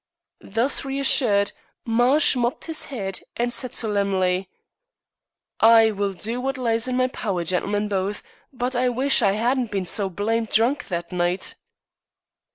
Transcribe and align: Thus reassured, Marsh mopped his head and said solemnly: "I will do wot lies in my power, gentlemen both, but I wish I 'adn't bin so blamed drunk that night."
Thus 0.39 0.83
reassured, 0.83 1.51
Marsh 1.85 2.35
mopped 2.35 2.65
his 2.65 2.85
head 2.85 3.19
and 3.37 3.53
said 3.53 3.75
solemnly: 3.75 4.49
"I 5.59 5.91
will 5.91 6.13
do 6.13 6.41
wot 6.41 6.57
lies 6.57 6.87
in 6.87 6.97
my 6.97 7.05
power, 7.07 7.43
gentlemen 7.43 7.87
both, 7.87 8.23
but 8.51 8.75
I 8.75 8.89
wish 8.89 9.21
I 9.21 9.35
'adn't 9.37 9.69
bin 9.69 9.85
so 9.85 10.09
blamed 10.09 10.49
drunk 10.49 10.87
that 10.87 11.11
night." 11.11 11.53